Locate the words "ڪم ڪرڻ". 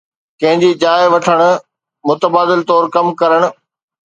2.97-3.41